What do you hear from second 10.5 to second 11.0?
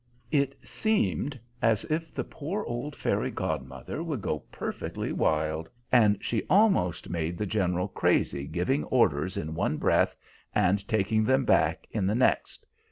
and